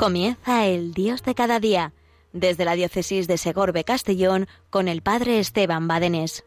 Comienza 0.00 0.64
el 0.66 0.94
Dios 0.94 1.22
de 1.24 1.34
cada 1.34 1.60
día, 1.60 1.92
desde 2.32 2.64
la 2.64 2.72
diócesis 2.72 3.28
de 3.28 3.36
Segorbe 3.36 3.84
Castellón 3.84 4.46
con 4.70 4.88
el 4.88 5.02
Padre 5.02 5.38
Esteban 5.38 5.88
Badenés. 5.88 6.42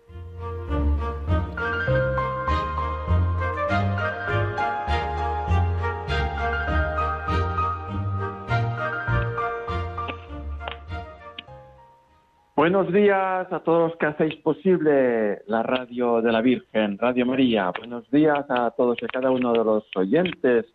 Buenos 12.56 12.92
días 12.92 13.54
a 13.54 13.60
todos 13.60 13.92
los 13.92 14.00
que 14.00 14.08
hacéis 14.08 14.36
posible 14.38 15.44
la 15.46 15.62
radio 15.62 16.24
de 16.24 16.32
la 16.32 16.42
Virgen, 16.42 16.98
Radio 16.98 17.28
María. 17.28 17.72
Buenos 17.78 18.10
días 18.10 18.46
a 18.50 18.72
todos 18.72 18.98
y 19.00 19.06
cada 19.06 19.30
uno 19.30 19.54
de 19.54 19.64
los 19.64 19.84
oyentes 19.96 20.66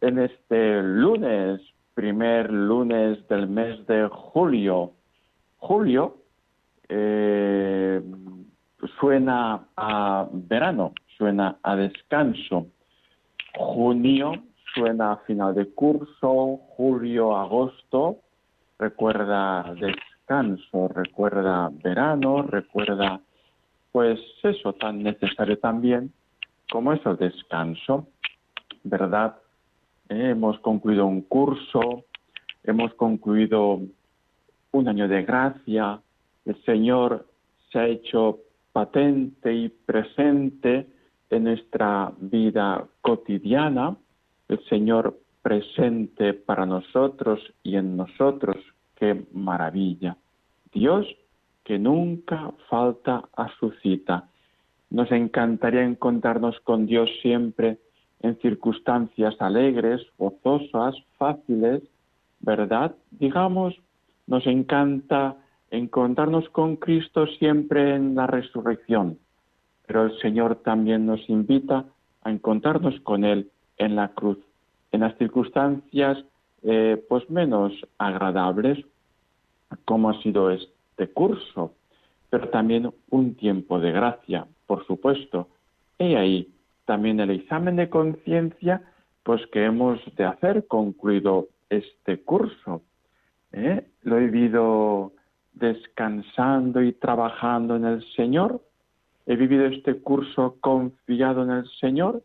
en 0.00 0.20
este 0.20 0.82
lunes 0.82 1.60
primer 1.98 2.48
lunes 2.52 3.26
del 3.26 3.48
mes 3.48 3.84
de 3.88 4.06
julio. 4.08 4.92
Julio 5.56 6.18
eh, 6.88 8.00
suena 9.00 9.66
a 9.76 10.28
verano, 10.32 10.92
suena 11.16 11.56
a 11.60 11.74
descanso. 11.74 12.68
Junio 13.56 14.30
suena 14.72 15.10
a 15.10 15.16
final 15.26 15.56
de 15.56 15.74
curso, 15.74 16.60
julio, 16.76 17.36
agosto, 17.36 18.18
recuerda 18.78 19.74
descanso, 19.74 20.86
recuerda 20.86 21.68
verano, 21.82 22.42
recuerda 22.42 23.20
pues 23.90 24.20
eso 24.44 24.72
tan 24.74 25.02
necesario 25.02 25.58
también 25.58 26.12
como 26.70 26.92
es 26.92 27.04
el 27.04 27.16
descanso, 27.16 28.06
¿verdad? 28.84 29.34
Hemos 30.08 30.58
concluido 30.60 31.06
un 31.06 31.22
curso, 31.22 32.04
hemos 32.64 32.94
concluido 32.94 33.80
un 34.72 34.88
año 34.88 35.08
de 35.08 35.22
gracia, 35.22 36.00
el 36.44 36.62
Señor 36.64 37.26
se 37.70 37.78
ha 37.78 37.86
hecho 37.86 38.40
patente 38.72 39.52
y 39.52 39.68
presente 39.68 40.86
en 41.30 41.44
nuestra 41.44 42.12
vida 42.18 42.86
cotidiana, 43.00 43.96
el 44.48 44.64
Señor 44.64 45.18
presente 45.42 46.34
para 46.34 46.66
nosotros 46.66 47.40
y 47.62 47.76
en 47.76 47.96
nosotros, 47.96 48.56
qué 48.94 49.24
maravilla. 49.32 50.16
Dios 50.72 51.06
que 51.64 51.78
nunca 51.78 52.50
falta 52.70 53.28
a 53.36 53.48
su 53.58 53.70
cita. 53.82 54.30
Nos 54.88 55.12
encantaría 55.12 55.82
encontrarnos 55.82 56.58
con 56.60 56.86
Dios 56.86 57.10
siempre 57.20 57.78
en 58.20 58.38
circunstancias 58.40 59.34
alegres, 59.40 60.00
gozosas, 60.18 60.96
fáciles, 61.18 61.82
¿verdad? 62.40 62.94
Digamos, 63.10 63.74
nos 64.26 64.46
encanta 64.46 65.36
encontrarnos 65.70 66.48
con 66.50 66.76
Cristo 66.76 67.26
siempre 67.38 67.94
en 67.94 68.14
la 68.14 68.26
resurrección, 68.26 69.18
pero 69.86 70.04
el 70.06 70.18
Señor 70.20 70.56
también 70.56 71.06
nos 71.06 71.28
invita 71.28 71.84
a 72.22 72.30
encontrarnos 72.30 72.98
con 73.00 73.24
Él 73.24 73.50
en 73.76 73.96
la 73.96 74.08
cruz, 74.08 74.38
en 74.92 75.00
las 75.00 75.16
circunstancias 75.18 76.24
eh, 76.62 77.02
pues 77.08 77.28
menos 77.30 77.72
agradables, 77.98 78.84
como 79.84 80.10
ha 80.10 80.22
sido 80.22 80.50
este 80.50 81.08
curso, 81.12 81.72
pero 82.30 82.48
también 82.48 82.92
un 83.10 83.34
tiempo 83.34 83.78
de 83.78 83.92
gracia, 83.92 84.46
por 84.66 84.86
supuesto. 84.86 85.48
Y 85.98 86.14
ahí 86.14 86.48
también 86.88 87.20
el 87.20 87.28
examen 87.28 87.76
de 87.76 87.90
conciencia, 87.90 88.80
pues 89.22 89.46
que 89.52 89.62
hemos 89.66 90.00
de 90.16 90.24
hacer 90.24 90.66
concluido 90.66 91.48
este 91.68 92.22
curso. 92.22 92.80
¿eh? 93.52 93.86
Lo 94.00 94.16
he 94.16 94.20
vivido 94.20 95.12
descansando 95.52 96.82
y 96.82 96.94
trabajando 96.94 97.76
en 97.76 97.84
el 97.84 98.02
Señor. 98.16 98.62
He 99.26 99.36
vivido 99.36 99.66
este 99.66 100.00
curso 100.00 100.56
confiado 100.60 101.42
en 101.42 101.50
el 101.50 101.68
Señor. 101.78 102.22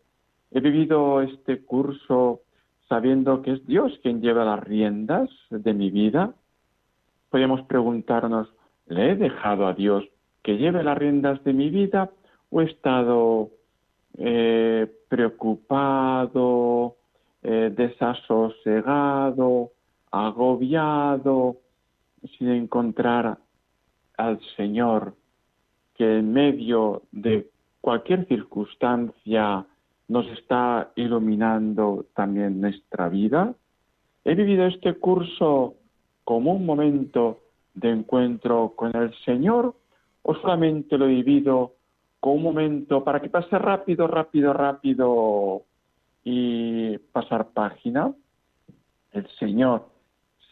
He 0.52 0.62
vivido 0.62 1.22
este 1.22 1.66
curso 1.66 2.40
sabiendo 2.88 3.41
que 3.41 3.52
es 3.52 3.68
Dios 3.68 4.00
quien 4.02 4.22
lleva 4.22 4.46
las 4.46 4.63
riendas 4.63 5.29
de 5.50 5.73
mi 5.73 5.90
vida. 5.90 6.35
Podríamos 7.29 7.63
preguntarnos, 7.63 8.47
¿le 8.88 9.12
he 9.12 9.16
dejado 9.18 9.68
a 9.68 9.73
Dios 9.73 10.06
que 10.41 10.56
lleve 10.56 10.84
las 10.84 10.97
riendas 10.97 11.44
de 11.44 11.52
mi 11.52 11.69
vida 11.69 12.12
o 12.50 12.62
he 12.62 12.66
estado 12.66 13.50
eh, 14.18 14.88
preocupado, 15.09 16.96
eh, 17.41 17.72
desasosegado, 17.75 19.72
agobiado, 20.12 21.57
sin 22.38 22.50
encontrar 22.50 23.38
al 24.18 24.40
Señor 24.56 25.16
que 25.96 26.19
en 26.19 26.34
medio 26.34 27.03
de 27.12 27.50
cualquier 27.81 28.28
circunstancia 28.28 29.66
nos 30.07 30.28
está 30.28 30.91
iluminando 30.96 32.06
también 32.16 32.62
nuestra 32.62 33.09
vida. 33.09 33.53
He 34.23 34.35
vivido 34.35 34.66
este 34.68 34.94
curso 34.96 35.75
como 36.23 36.53
un 36.53 36.66
momento 36.66 37.40
de 37.73 37.90
encuentro 37.90 38.73
con 38.75 38.96
el 38.96 39.13
Señor 39.25 39.75
o 40.22 40.35
solamente 40.35 40.97
lo 40.97 41.06
he 41.06 41.16
vivido 41.16 41.73
con 42.23 42.35
un 42.35 42.44
momento 42.44 43.03
para 43.03 43.19
que 43.19 43.28
pase 43.28 43.59
rápido, 43.59 44.07
rápido, 44.07 44.53
rápido 44.53 45.63
y 46.23 46.97
pasar 47.11 47.50
página, 47.50 48.13
el 49.11 49.28
Señor 49.39 49.89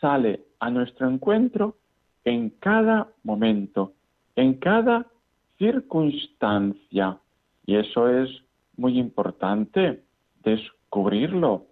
sale 0.01 0.41
a 0.59 0.69
nuestro 0.69 1.07
encuentro 1.07 1.77
en 2.25 2.49
cada 2.59 3.07
momento, 3.23 3.93
en 4.35 4.55
cada 4.55 5.05
circunstancia. 5.57 7.17
Y 7.65 7.77
eso 7.77 8.09
es 8.09 8.29
muy 8.75 8.99
importante, 8.99 10.03
descubrirlo, 10.43 11.67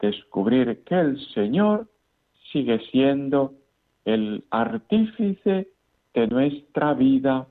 descubrir 0.00 0.82
que 0.82 0.98
el 0.98 1.20
Señor 1.28 1.86
sigue 2.50 2.80
siendo 2.90 3.54
el 4.04 4.42
artífice 4.50 5.68
de 6.12 6.26
nuestra 6.26 6.92
vida 6.94 7.46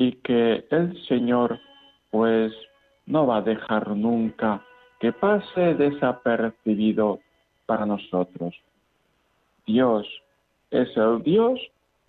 y 0.00 0.12
que 0.12 0.64
el 0.70 0.98
Señor 1.08 1.60
pues 2.10 2.54
no 3.04 3.26
va 3.26 3.36
a 3.36 3.42
dejar 3.42 3.94
nunca 3.94 4.64
que 4.98 5.12
pase 5.12 5.74
desapercibido 5.74 7.20
para 7.66 7.84
nosotros. 7.84 8.54
Dios 9.66 10.06
es 10.70 10.88
el 10.96 11.22
Dios 11.22 11.60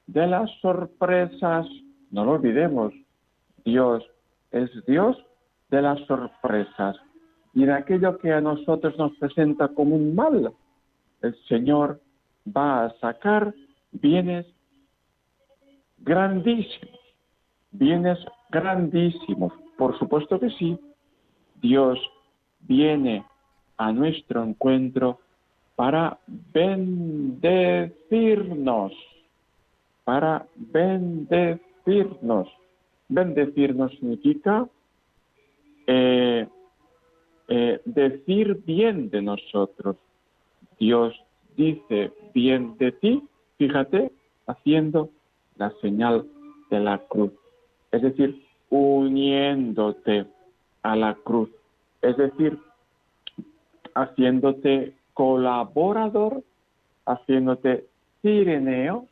de 0.08 0.26
las 0.26 0.50
sorpresas, 0.62 1.68
no 2.12 2.24
lo 2.24 2.32
olvidemos, 2.32 2.94
Dios 3.66 4.06
es 4.52 4.70
Dios 4.86 5.18
de 5.70 5.82
las 5.82 6.00
sorpresas. 6.06 6.96
Y 7.54 7.66
de 7.66 7.74
aquello 7.74 8.18
que 8.20 8.32
a 8.32 8.40
nosotros 8.40 8.98
nos 8.98 9.18
presenta 9.18 9.68
como 9.68 9.98
un 9.98 10.16
mal, 10.16 10.54
el 11.22 11.36
Señor 11.50 12.00
va 12.48 12.86
a 12.86 12.94
sacar 13.00 13.54
bienes 13.92 14.46
grandísimos 15.98 17.01
bienes 17.72 18.20
grandísimos. 18.50 19.54
Por 19.78 19.98
supuesto 19.98 20.38
que 20.40 20.50
sí. 20.52 20.80
Dios 21.62 22.00
viene 22.62 23.26
a 23.78 23.92
nuestro 23.92 24.44
encuentro 24.44 25.20
para 25.76 26.20
bendecirnos, 26.28 28.94
para 30.04 30.46
bendecirnos. 30.56 32.48
Bendecirnos 33.10 33.92
significa 33.94 34.70
eh, 35.88 36.48
eh, 37.48 37.82
decir 37.86 38.62
bien 38.66 39.10
de 39.10 39.22
nosotros. 39.22 39.96
Dios 40.80 41.14
dice 41.58 42.12
bien 42.34 42.78
de 42.78 42.92
ti, 42.94 43.22
fíjate, 43.58 44.12
haciendo 44.48 45.10
la 45.58 45.74
señal 45.82 46.26
de 46.70 46.80
la 46.80 47.00
cruz 47.00 47.34
es 47.92 48.02
decir, 48.02 48.46
uniéndote 48.70 50.26
a 50.84 50.96
la 50.96 51.16
cruz, 51.16 51.50
es 52.02 52.18
decir, 52.18 52.58
haciéndote 53.94 54.94
colaborador, 55.14 56.44
haciéndote 57.06 57.86
sireneo, 58.22 59.08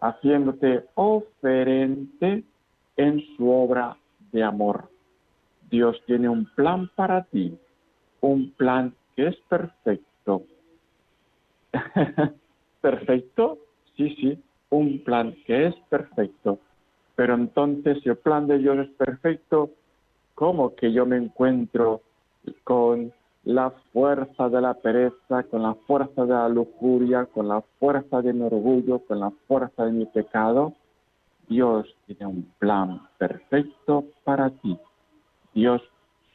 haciéndote 0.00 0.84
oferente 0.94 2.44
en 2.96 3.24
su 3.36 3.50
obra 3.50 3.96
de 4.32 4.42
amor. 4.42 4.90
Dios 5.70 6.00
tiene 6.06 6.28
un 6.28 6.46
plan 6.54 6.90
para 6.94 7.24
ti, 7.24 7.56
un 8.20 8.50
plan 8.52 8.94
que 9.14 9.28
es 9.28 9.36
perfecto. 9.48 10.42
¿Perfecto? 12.80 13.58
Sí, 13.96 14.14
sí, 14.16 14.38
un 14.70 15.02
plan 15.02 15.34
que 15.46 15.66
es 15.68 15.74
perfecto. 15.88 16.58
Pero 17.16 17.34
entonces, 17.34 17.98
si 18.02 18.08
el 18.08 18.16
plan 18.16 18.46
de 18.46 18.58
Dios 18.58 18.78
es 18.78 18.90
perfecto, 18.94 19.70
¿cómo 20.34 20.74
que 20.74 20.92
yo 20.92 21.06
me 21.06 21.16
encuentro 21.16 22.02
con 22.62 23.12
la 23.44 23.70
fuerza 23.92 24.48
de 24.48 24.60
la 24.60 24.74
pereza, 24.74 25.44
con 25.44 25.62
la 25.62 25.74
fuerza 25.86 26.22
de 26.22 26.34
la 26.34 26.48
lujuria, 26.48 27.26
con 27.26 27.48
la 27.48 27.62
fuerza 27.78 28.20
de 28.20 28.32
mi 28.32 28.42
orgullo, 28.42 28.98
con 29.06 29.20
la 29.20 29.30
fuerza 29.46 29.84
de 29.84 29.92
mi 29.92 30.06
pecado. 30.06 30.74
Dios 31.48 31.86
tiene 32.06 32.26
un 32.26 32.52
plan 32.58 33.02
perfecto 33.18 34.04
para 34.24 34.50
ti. 34.50 34.76
Dios 35.54 35.80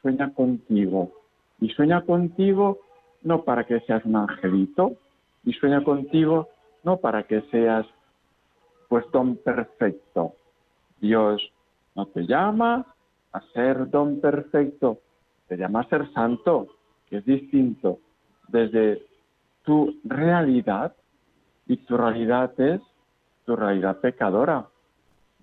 sueña 0.02 0.34
contigo. 0.34 1.12
Y 1.60 1.70
sueña 1.70 2.02
contigo 2.02 2.80
no 3.24 3.44
para 3.44 3.66
que 3.66 3.82
seas 3.82 4.04
un 4.06 4.16
angelito, 4.16 4.94
y 5.44 5.54
sueña 5.54 5.84
contigo 5.84 6.48
no 6.84 6.98
para 6.98 7.24
que 7.24 7.42
seas 7.52 7.86
pues 8.88 9.06
don 9.12 9.36
perfecto. 9.36 10.34
Dios 11.02 11.42
no 11.96 12.06
te 12.06 12.26
llama 12.26 12.86
a 13.34 13.42
ser 13.54 13.90
don 13.90 14.22
perfecto, 14.22 15.00
te 15.48 15.58
llama 15.58 15.82
a 15.82 15.90
ser 15.90 16.12
santo, 16.14 16.68
que 17.10 17.18
es 17.18 17.26
distinto 17.26 18.00
desde 18.48 19.06
tu 19.64 20.00
realidad 20.04 20.94
y 21.68 21.78
tu 21.78 21.98
realidad 21.98 22.54
es 22.60 22.82
tu 23.46 23.56
realidad 23.56 24.00
pecadora. 24.00 24.68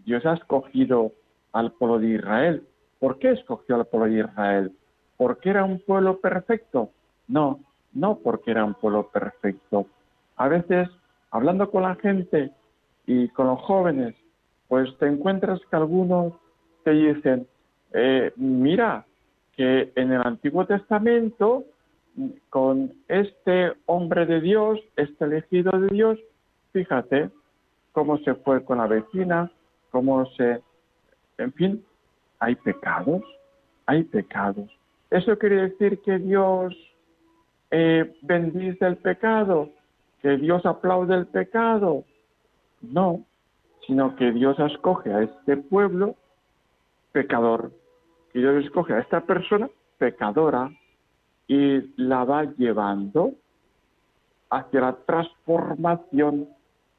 Dios 0.05 0.25
ha 0.26 0.34
escogido 0.34 1.12
al 1.52 1.72
pueblo 1.72 1.99
de 1.99 2.08
Israel. 2.14 2.66
¿Por 2.99 3.19
qué 3.19 3.32
escogió 3.32 3.76
al 3.76 3.87
pueblo 3.87 4.06
de 4.06 4.20
Israel? 4.20 4.72
¿Porque 5.16 5.50
era 5.50 5.64
un 5.64 5.81
pueblo 5.81 6.20
perfecto? 6.20 6.90
No, 7.26 7.61
no 7.93 8.19
porque 8.19 8.52
era 8.52 8.64
un 8.64 8.75
pueblo 8.75 9.08
perfecto. 9.08 9.87
A 10.37 10.49
veces, 10.49 10.88
hablando 11.31 11.70
con 11.70 11.82
la 11.82 11.96
gente 11.96 12.52
y 13.06 13.28
con 13.28 13.49
los 13.49 13.61
jóvenes, 13.61 14.14
pues 14.68 14.96
te 14.98 15.06
encuentras 15.06 15.60
que 15.70 15.76
algunos 15.76 16.34
te 16.84 16.92
dicen, 16.92 17.46
eh, 17.92 18.32
mira, 18.36 19.06
que 19.56 19.92
en 19.96 20.12
el 20.12 20.22
Antiguo 20.22 20.66
Testamento, 20.66 21.64
con 22.50 22.92
este 23.08 23.72
hombre 23.86 24.26
de 24.26 24.40
Dios, 24.40 24.78
este 24.96 25.24
elegido 25.24 25.72
de 25.72 25.88
Dios, 25.88 26.18
fíjate 26.72 27.30
cómo 27.92 28.18
se 28.18 28.34
fue 28.34 28.64
con 28.64 28.78
la 28.78 28.86
vecina, 28.86 29.50
cómo 29.90 30.26
se... 30.32 30.62
En 31.38 31.52
fin, 31.52 31.84
hay 32.38 32.54
pecados, 32.56 33.22
hay 33.86 34.04
pecados. 34.04 34.70
¿Eso 35.10 35.38
quiere 35.38 35.68
decir 35.68 36.00
que 36.02 36.18
Dios 36.18 36.76
eh, 37.70 38.14
bendice 38.22 38.86
el 38.86 38.96
pecado? 38.98 39.70
¿Que 40.20 40.36
Dios 40.36 40.64
aplaude 40.66 41.14
el 41.14 41.26
pecado? 41.26 42.04
No, 42.80 43.24
sino 43.88 44.14
que 44.17 44.32
Dios 44.32 44.56
escoge 44.61 45.12
a 45.14 45.23
este 45.23 45.56
pueblo 45.56 46.14
pecador, 47.11 47.73
que 48.32 48.38
Dios 48.38 48.62
escoge 48.62 48.93
a 48.93 49.00
esta 49.00 49.23
persona 49.23 49.70
pecadora 49.96 50.70
y 51.49 51.81
la 51.96 52.23
va 52.25 52.44
llevando 52.44 53.32
hacia 54.50 54.81
la 54.82 54.93
transformación 55.06 56.50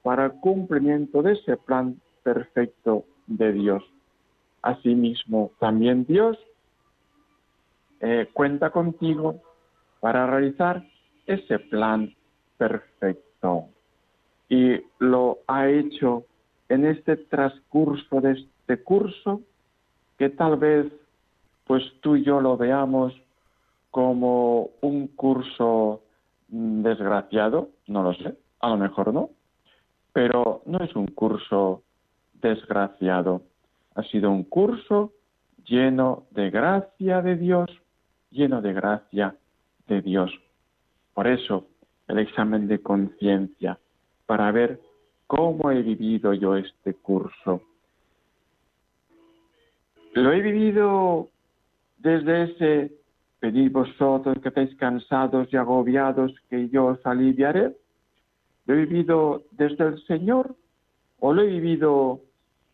para 0.01 0.25
el 0.25 0.31
cumplimiento 0.39 1.21
de 1.21 1.33
ese 1.33 1.57
plan 1.57 2.01
perfecto 2.23 3.05
de 3.27 3.53
Dios. 3.53 3.83
Asimismo, 4.63 5.51
también 5.59 6.05
Dios 6.05 6.39
eh, 7.99 8.27
cuenta 8.33 8.71
contigo 8.71 9.35
para 9.99 10.25
realizar 10.25 10.83
ese 11.27 11.59
plan 11.59 12.15
perfecto. 12.57 13.65
Y 14.49 14.81
lo 14.97 15.37
ha 15.45 15.67
hecho 15.67 16.25
en 16.69 16.85
este 16.85 17.17
transcurso 17.17 18.21
de 18.21 18.33
este 18.33 18.83
curso, 18.83 19.41
que 20.17 20.29
tal 20.29 20.57
vez 20.57 20.87
pues 21.65 21.83
tú 22.01 22.15
y 22.15 22.23
yo 22.23 22.41
lo 22.41 22.57
veamos 22.57 23.13
como 23.91 24.69
un 24.81 25.07
curso 25.07 26.01
desgraciado, 26.47 27.69
no 27.87 28.03
lo 28.03 28.13
sé, 28.13 28.35
a 28.59 28.69
lo 28.69 28.77
mejor 28.77 29.13
no, 29.13 29.29
pero 30.13 30.61
no 30.65 30.79
es 30.79 30.95
un 30.95 31.07
curso 31.07 31.83
desgraciado, 32.41 33.41
ha 33.95 34.03
sido 34.03 34.31
un 34.31 34.43
curso 34.43 35.13
lleno 35.65 36.23
de 36.31 36.49
gracia 36.49 37.21
de 37.21 37.35
Dios, 37.35 37.69
lleno 38.31 38.61
de 38.61 38.73
gracia 38.73 39.35
de 39.87 40.01
Dios. 40.01 40.31
Por 41.13 41.27
eso, 41.27 41.67
el 42.07 42.19
examen 42.19 42.67
de 42.67 42.81
conciencia, 42.81 43.77
para 44.25 44.51
ver 44.51 44.79
cómo 45.29 45.69
he 45.69 45.83
vivido 45.83 46.33
yo 46.33 46.55
este 46.55 46.95
curso. 46.95 47.61
Lo 50.15 50.31
he 50.33 50.41
vivido 50.41 51.29
desde 51.99 52.45
ese 52.45 52.91
pedid 53.39 53.71
vosotros 53.71 54.39
que 54.41 54.49
estáis 54.49 54.75
cansados 54.77 55.47
y 55.53 55.55
agobiados 55.55 56.33
que 56.49 56.67
yo 56.69 56.87
os 56.87 57.05
aliviaré. 57.05 57.77
Lo 58.65 58.73
he 58.73 58.85
vivido 58.85 59.43
desde 59.51 59.89
el 59.89 60.03
Señor 60.07 60.55
o 61.19 61.31
lo 61.31 61.43
he 61.43 61.47
vivido 61.47 62.21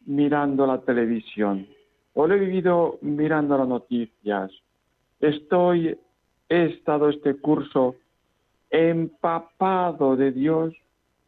mirando 0.06 0.66
la 0.66 0.80
televisión 0.80 1.68
o 2.14 2.26
lo 2.26 2.36
he 2.36 2.40
vivido 2.40 3.00
mirando 3.02 3.58
las 3.58 3.68
noticias. 3.68 4.50
Estoy, 5.20 5.98
he 6.48 6.66
estado 6.68 7.10
este 7.10 7.36
curso 7.36 7.96
empapado 8.70 10.16
de 10.16 10.32
Dios 10.32 10.74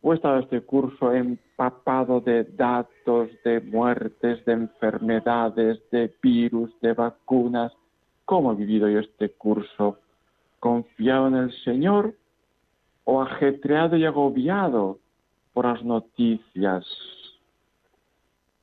o 0.01 0.13
estado 0.13 0.39
este 0.39 0.61
curso 0.61 1.11
empapado 1.11 2.21
de 2.21 2.43
datos, 2.43 3.29
de 3.43 3.59
muertes, 3.61 4.43
de 4.45 4.53
enfermedades, 4.53 5.79
de 5.91 6.13
virus, 6.21 6.71
de 6.81 6.93
vacunas. 6.93 7.73
¿Cómo 8.25 8.51
he 8.51 8.55
vivido 8.55 8.89
yo 8.89 8.99
este 8.99 9.29
curso? 9.31 9.99
¿Confiado 10.59 11.27
en 11.27 11.35
el 11.35 11.51
Señor 11.63 12.13
o 13.05 13.21
ajetreado 13.21 13.95
y 13.95 14.05
agobiado 14.05 14.99
por 15.53 15.65
las 15.65 15.83
noticias? 15.83 16.85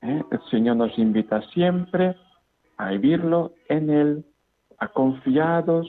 ¿Eh? 0.02 0.22
El 0.30 0.40
Señor 0.50 0.76
nos 0.76 0.96
invita 0.98 1.42
siempre 1.52 2.14
a 2.76 2.90
vivirlo 2.90 3.52
en 3.69 3.90
Él, 3.90 4.25
a 4.78 4.88
confiados 4.88 5.88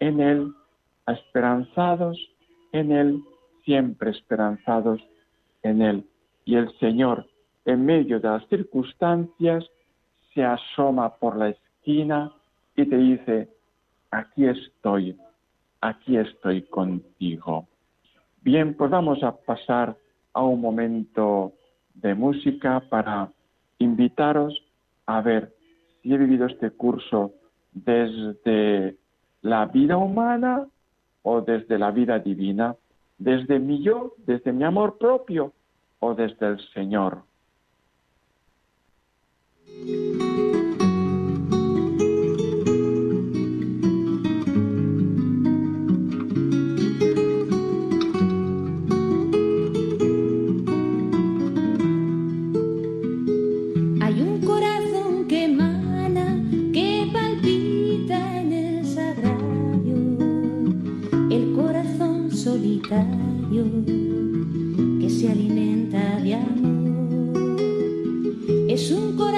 en 0.00 0.20
Él, 0.20 0.52
a 1.06 1.12
esperanzados 1.12 2.18
en 2.72 2.92
Él, 2.92 3.22
siempre 3.64 4.10
esperanzados 4.10 5.00
en 5.62 5.82
Él. 5.82 6.06
Y 6.44 6.56
el 6.56 6.72
Señor, 6.78 7.26
en 7.64 7.84
medio 7.84 8.20
de 8.20 8.28
las 8.28 8.46
circunstancias, 8.48 9.64
se 10.34 10.44
asoma 10.44 11.14
por 11.16 11.36
la 11.36 11.50
esquina 11.50 12.32
y 12.76 12.86
te 12.86 12.96
dice, 12.96 13.48
aquí 14.10 14.46
estoy, 14.46 15.16
aquí 15.80 16.16
estoy 16.16 16.62
contigo. 16.62 17.66
Bien, 18.40 18.74
pues 18.74 18.90
vamos 18.90 19.22
a 19.22 19.36
pasar 19.36 19.96
a 20.32 20.42
un 20.42 20.60
momento 20.60 21.52
de 21.94 22.14
música 22.14 22.80
para 22.88 23.30
invitaros 23.78 24.62
a 25.06 25.20
ver 25.20 25.52
si 26.02 26.12
he 26.12 26.18
vivido 26.18 26.46
este 26.46 26.70
curso 26.70 27.32
desde 27.72 28.96
la 29.42 29.66
vida 29.66 29.96
humana 29.96 30.66
o 31.22 31.40
desde 31.40 31.78
la 31.78 31.90
vida 31.90 32.18
divina, 32.18 32.76
desde 33.22 33.58
mi 33.58 33.82
yo, 33.82 34.14
desde 34.26 34.52
mi 34.52 34.64
amor 34.64 34.98
propio 34.98 35.52
o 36.00 36.14
desde 36.14 36.46
el 36.48 36.58
Señor. 36.74 37.22
Que 63.52 65.10
se 65.10 65.30
alimenta 65.30 66.18
de 66.20 66.34
amor. 66.36 67.60
Es 68.68 68.90
un 68.90 69.14
corazón 69.14 69.31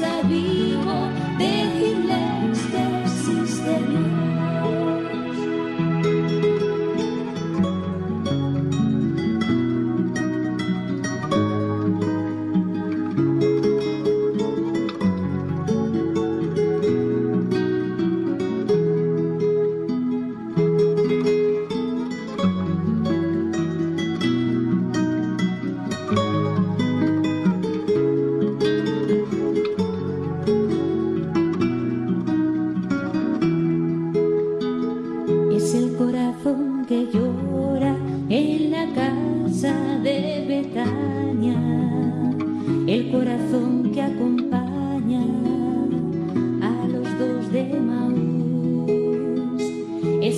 Jesucristo 0.00 0.06
está 0.06 0.59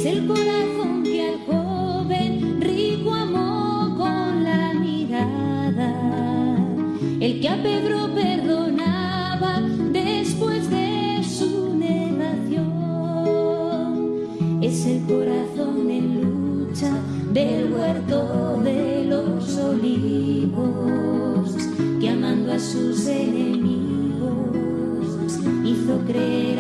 Es 0.03 0.09
el 0.09 0.27
corazón 0.27 1.05
que 1.05 1.29
al 1.29 1.39
joven 1.47 2.61
rico 2.61 3.15
amó 3.15 3.95
con 3.97 4.43
la 4.43 4.75
mirada, 4.75 5.95
el 7.21 7.41
que 7.41 7.49
a 7.49 7.63
Pedro 7.63 8.13
perdonaba 8.13 9.61
después 9.93 10.69
de 10.71 11.23
su 11.23 11.77
negación. 11.77 12.65
Es 14.61 14.87
el 14.87 15.03
corazón 15.03 15.89
en 15.89 16.21
lucha 16.21 16.91
del 17.33 17.73
huerto 17.73 18.61
de 18.65 19.05
los 19.05 19.57
olivos, 19.57 21.55
que 22.01 22.09
amando 22.09 22.55
a 22.55 22.59
sus 22.59 23.07
enemigos 23.07 24.49
hizo 25.65 26.01
creer 26.09 26.52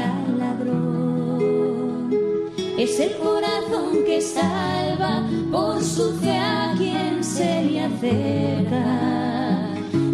el 3.02 3.16
corazón 3.16 4.04
que 4.06 4.20
salva 4.20 5.26
por 5.50 5.82
su 5.82 6.12
fe 6.20 6.36
a 6.38 6.74
quien 6.78 7.24
se 7.24 7.64
le 7.64 7.80
acerca, 7.80 8.84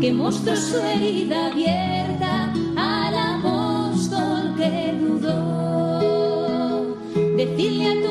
que 0.00 0.12
mostró 0.12 0.56
su 0.56 0.78
herida 0.78 1.48
abierta 1.48 2.52
al 2.76 3.14
apóstol 3.36 4.54
que 4.56 4.94
dudó. 5.00 6.96
Decirle 7.36 7.88
a 7.88 7.94
todos 8.02 8.07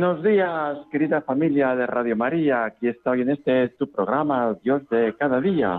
Buenos 0.00 0.24
días, 0.24 0.78
querida 0.90 1.20
familia 1.20 1.76
de 1.76 1.86
Radio 1.86 2.16
María. 2.16 2.64
Aquí 2.64 2.88
estoy 2.88 3.20
en 3.20 3.32
este 3.32 3.68
tu 3.68 3.92
programa, 3.92 4.56
Dios 4.62 4.88
de 4.88 5.14
cada 5.18 5.42
día. 5.42 5.78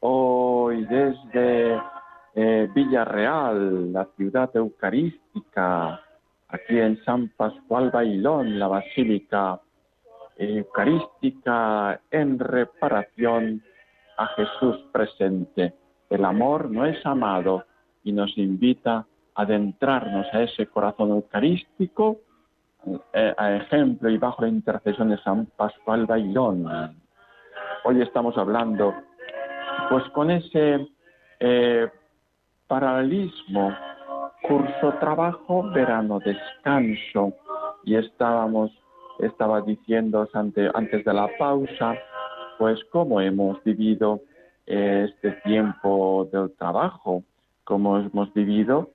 Hoy 0.00 0.84
desde 0.84 1.80
eh, 2.34 2.68
Villarreal, 2.74 3.90
la 3.90 4.06
ciudad 4.14 4.50
eucarística, 4.52 5.98
aquí 6.48 6.78
en 6.78 7.02
San 7.02 7.28
Pascual 7.28 7.90
Bailón, 7.90 8.58
la 8.58 8.68
Basílica 8.68 9.58
Eucarística 10.36 11.98
en 12.10 12.38
reparación 12.38 13.62
a 14.18 14.26
Jesús 14.36 14.84
presente. 14.92 15.72
El 16.10 16.26
amor 16.26 16.70
no 16.70 16.84
es 16.84 16.98
amado 17.06 17.64
y 18.04 18.12
nos 18.12 18.36
invita 18.36 19.06
a 19.34 19.42
adentrarnos 19.42 20.26
a 20.34 20.42
ese 20.42 20.66
corazón 20.66 21.08
eucarístico 21.08 22.18
eh, 22.18 22.31
a 23.12 23.56
ejemplo 23.56 24.10
y 24.10 24.18
bajo 24.18 24.42
la 24.42 24.48
intercesión 24.48 25.10
de 25.10 25.18
San 25.18 25.46
Pascual 25.56 26.06
Bailón. 26.06 26.66
Hoy 27.84 28.00
estamos 28.02 28.36
hablando 28.38 28.94
pues 29.88 30.04
con 30.10 30.30
ese 30.30 30.88
eh, 31.40 31.88
paralelismo, 32.66 33.74
curso 34.42 34.94
trabajo, 35.00 35.70
verano 35.70 36.18
descanso, 36.20 37.34
y 37.84 37.96
estábamos, 37.96 38.70
estaba 39.18 39.60
diciendo 39.60 40.28
ante, 40.32 40.70
antes 40.72 41.04
de 41.04 41.12
la 41.12 41.28
pausa, 41.38 41.94
pues 42.58 42.78
cómo 42.90 43.20
hemos 43.20 43.62
vivido 43.64 44.20
eh, 44.66 45.08
este 45.08 45.32
tiempo 45.42 46.28
del 46.32 46.52
trabajo, 46.56 47.24
cómo 47.64 47.98
hemos 47.98 48.32
vivido, 48.32 48.90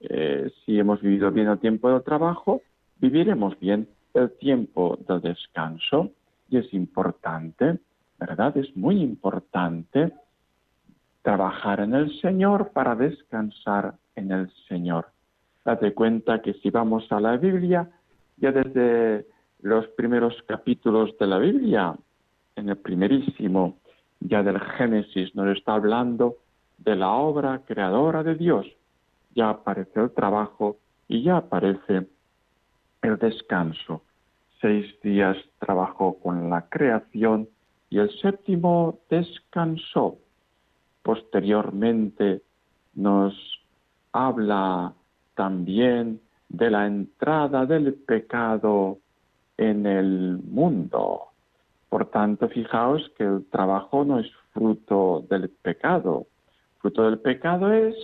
eh, 0.00 0.50
si 0.64 0.78
hemos 0.78 1.00
vivido 1.00 1.30
bien 1.30 1.48
el 1.48 1.58
tiempo 1.58 1.90
del 1.90 2.02
trabajo, 2.02 2.60
viviremos 3.00 3.58
bien 3.60 3.88
el 4.14 4.30
tiempo 4.38 4.98
del 5.06 5.20
descanso 5.20 6.10
y 6.48 6.58
es 6.58 6.72
importante, 6.72 7.78
¿verdad? 8.18 8.56
Es 8.56 8.74
muy 8.76 9.02
importante 9.02 10.12
trabajar 11.22 11.80
en 11.80 11.94
el 11.94 12.20
Señor 12.20 12.70
para 12.72 12.94
descansar 12.94 13.94
en 14.14 14.30
el 14.30 14.50
Señor. 14.68 15.06
Date 15.64 15.92
cuenta 15.92 16.40
que 16.40 16.54
si 16.54 16.70
vamos 16.70 17.10
a 17.10 17.20
la 17.20 17.36
Biblia, 17.36 17.90
ya 18.36 18.52
desde 18.52 19.26
los 19.60 19.86
primeros 19.88 20.34
capítulos 20.46 21.16
de 21.18 21.26
la 21.26 21.38
Biblia, 21.38 21.96
en 22.54 22.68
el 22.68 22.76
primerísimo, 22.76 23.76
ya 24.20 24.42
del 24.42 24.60
Génesis, 24.60 25.34
nos 25.34 25.56
está 25.56 25.74
hablando 25.74 26.36
de 26.78 26.96
la 26.96 27.10
obra 27.10 27.62
creadora 27.66 28.22
de 28.22 28.34
Dios. 28.36 28.66
Ya 29.34 29.50
aparece 29.50 30.00
el 30.00 30.10
trabajo 30.12 30.76
y 31.08 31.22
ya 31.22 31.38
aparece 31.38 32.06
el 33.06 33.18
descanso. 33.18 34.02
Seis 34.60 34.86
días 35.02 35.36
trabajó 35.58 36.18
con 36.18 36.50
la 36.50 36.68
creación 36.68 37.48
y 37.90 37.98
el 37.98 38.10
séptimo 38.20 38.98
descansó. 39.10 40.18
Posteriormente 41.02 42.42
nos 42.94 43.34
habla 44.12 44.92
también 45.34 46.20
de 46.48 46.70
la 46.70 46.86
entrada 46.86 47.66
del 47.66 47.94
pecado 47.94 48.98
en 49.56 49.86
el 49.86 50.38
mundo. 50.42 51.26
Por 51.88 52.10
tanto, 52.10 52.48
fijaos 52.48 53.10
que 53.16 53.24
el 53.24 53.46
trabajo 53.46 54.04
no 54.04 54.18
es 54.18 54.30
fruto 54.52 55.24
del 55.28 55.48
pecado. 55.48 56.26
Fruto 56.78 57.04
del 57.04 57.18
pecado 57.18 57.72
es, 57.72 57.94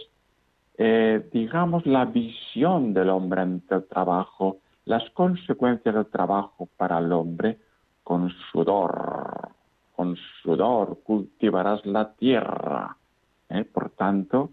eh, 0.79 1.29
digamos, 1.33 1.87
la 1.87 2.05
visión 2.05 2.95
del 2.95 3.11
hombre 3.11 3.43
ante 3.43 3.75
el 3.75 3.85
trabajo, 3.85 4.59
las 4.85 5.09
consecuencias 5.11 5.95
del 5.95 6.07
trabajo 6.07 6.69
para 6.77 6.99
el 6.99 7.13
hombre 7.13 7.59
con 8.03 8.31
sudor. 8.51 9.51
Con 9.95 10.17
sudor 10.43 11.01
cultivarás 11.05 11.85
la 11.87 12.13
tierra. 12.15 12.97
¿eh? 13.49 13.65
Por 13.65 13.91
tanto, 13.91 14.51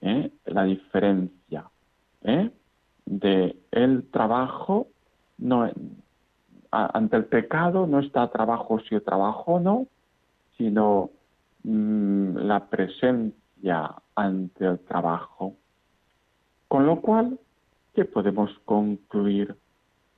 ¿eh? 0.00 0.30
la 0.46 0.64
diferencia 0.64 1.64
¿eh? 2.22 2.50
de 3.04 3.56
el 3.70 4.10
trabajo 4.10 4.88
no 5.38 5.70
ante 6.70 7.16
el 7.16 7.24
pecado 7.26 7.86
no 7.86 8.00
está 8.00 8.28
trabajo 8.28 8.80
si 8.80 9.00
trabajo 9.00 9.60
no, 9.60 9.86
sino 10.58 11.10
mm, 11.62 12.36
la 12.36 12.66
presencia 12.66 13.94
ante 14.14 14.66
el 14.66 14.78
trabajo. 14.80 15.54
Con 16.68 16.86
lo 16.86 17.00
cual, 17.00 17.38
¿qué 17.96 18.04
podemos 18.04 18.50
concluir? 18.66 19.56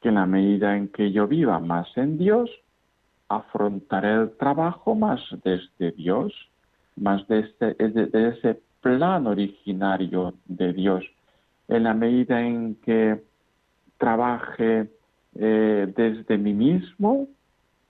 Que 0.02 0.08
en 0.08 0.16
la 0.16 0.26
medida 0.26 0.76
en 0.76 0.88
que 0.88 1.12
yo 1.12 1.28
viva 1.28 1.60
más 1.60 1.86
en 1.96 2.18
Dios, 2.18 2.50
afrontaré 3.28 4.14
el 4.14 4.36
trabajo 4.36 4.96
más 4.96 5.20
desde 5.44 5.92
Dios, 5.92 6.32
más 6.96 7.26
desde, 7.28 7.74
desde 7.74 8.28
ese 8.30 8.60
plan 8.80 9.28
originario 9.28 10.34
de 10.46 10.72
Dios. 10.72 11.04
En 11.68 11.84
la 11.84 11.94
medida 11.94 12.42
en 12.42 12.74
que 12.76 13.22
trabaje 13.96 14.90
eh, 15.36 15.92
desde 15.96 16.36
mí 16.36 16.54
mismo, 16.54 17.28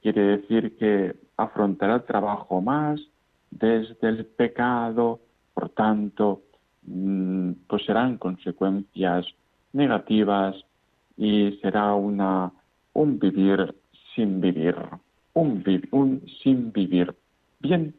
quiere 0.03 0.37
decir 0.37 0.77
que 0.77 1.17
afrontará 1.39 1.95
el 1.97 2.03
trabajo 2.03 2.61
más 2.61 3.01
desde 3.51 4.09
el 4.09 4.27
pecado, 4.27 5.21
por 5.55 5.71
tanto, 5.71 6.43
mm, 6.83 7.53
pues 7.67 7.87
serán 7.87 8.19
consecuencias 8.19 9.25
negativas 9.79 10.55
y 11.17 11.53
será 11.63 11.95
una, 11.95 12.53
un 12.93 13.19
vivir 13.19 13.75
sin 14.15 14.41
vivir, 14.41 14.77
un, 15.33 15.65
un 15.93 16.23
sin 16.43 16.73
vivir 16.73 17.15
bien. 17.61 17.95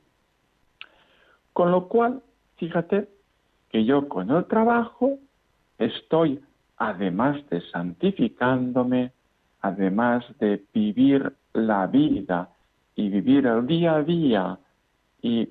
Con 1.53 1.71
lo 1.71 1.87
cual, 1.87 2.21
fíjate 2.57 3.09
que 3.69 3.85
yo 3.85 4.07
con 4.07 4.29
el 4.29 4.45
trabajo 4.45 5.17
estoy, 5.77 6.39
además 6.77 7.37
de 7.49 7.61
santificándome, 7.71 9.11
además 9.61 10.25
de 10.39 10.63
vivir 10.73 11.33
la 11.53 11.87
vida 11.87 12.49
y 12.95 13.09
vivir 13.09 13.45
el 13.45 13.65
día 13.65 13.95
a 13.95 14.03
día, 14.03 14.59
y 15.21 15.49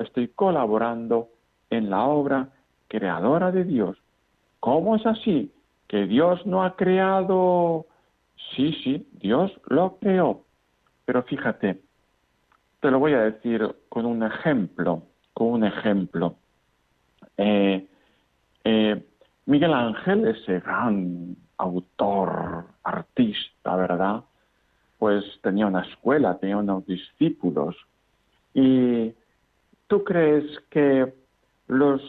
estoy 0.00 0.28
colaborando 0.28 1.28
en 1.70 1.90
la 1.90 2.04
obra 2.04 2.48
creadora 2.88 3.50
de 3.52 3.64
Dios. 3.64 3.96
¿Cómo 4.60 4.96
es 4.96 5.06
así? 5.06 5.50
Que 5.88 6.06
Dios 6.06 6.44
no 6.46 6.64
ha 6.64 6.76
creado... 6.76 7.86
Sí, 8.54 8.72
sí, 8.84 9.08
Dios 9.12 9.50
lo 9.66 9.98
creó. 9.98 10.44
Pero 11.04 11.22
fíjate, 11.24 11.80
te 12.80 12.90
lo 12.90 12.98
voy 12.98 13.14
a 13.14 13.22
decir 13.22 13.66
con 13.88 14.06
un 14.06 14.22
ejemplo, 14.22 15.02
con 15.34 15.48
un 15.48 15.64
ejemplo. 15.64 16.36
Eh, 17.36 17.86
eh, 18.64 19.06
Miguel 19.46 19.72
Ángel, 19.72 20.28
ese 20.28 20.60
gran 20.60 21.36
autor, 21.56 22.66
artista, 22.82 23.76
¿verdad? 23.76 24.24
Pues 24.98 25.24
tenía 25.42 25.66
una 25.66 25.82
escuela, 25.82 26.38
tenía 26.38 26.58
unos 26.58 26.86
discípulos. 26.86 27.76
¿Y 28.54 29.14
tú 29.86 30.04
crees 30.04 30.44
que 30.70 31.12
los 31.66 32.02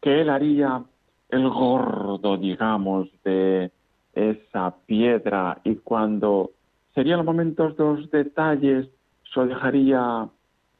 que 0.00 0.20
él 0.20 0.30
haría 0.30 0.82
el 1.28 1.48
gordo, 1.48 2.36
digamos, 2.36 3.08
de 3.24 3.70
esa 4.14 4.74
piedra 4.86 5.60
y 5.64 5.76
cuando 5.76 6.50
serían 6.94 7.18
los 7.18 7.26
momentos 7.26 7.76
de 7.76 7.84
los 7.84 8.10
detalles, 8.10 8.88
se 9.32 9.40
dejaría 9.44 10.28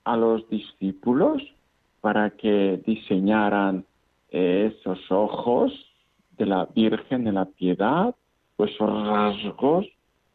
a 0.04 0.16
los 0.16 0.48
discípulos 0.48 1.42
para 2.00 2.30
que 2.30 2.82
diseñaran 2.86 3.84
esos 4.30 4.98
ojos 5.10 5.72
de 6.36 6.46
la 6.46 6.66
Virgen 6.74 7.24
de 7.24 7.32
la 7.32 7.44
Piedad, 7.44 8.14
o 8.56 8.64
esos 8.64 9.06
rasgos 9.06 9.86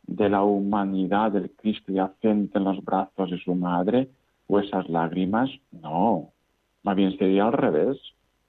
de 0.06 0.30
la 0.30 0.44
humanidad 0.44 1.32
del 1.32 1.52
Cristo 1.52 1.92
yacente 1.92 2.58
en 2.58 2.64
los 2.66 2.84
brazos 2.84 3.32
de 3.32 3.40
su 3.40 3.56
madre, 3.56 4.10
o 4.48 4.60
esas 4.60 4.88
lágrimas, 4.90 5.50
no, 5.72 6.30
más 6.84 6.96
bien 6.96 7.18
sería 7.18 7.46
al 7.46 7.54
revés, 7.54 7.98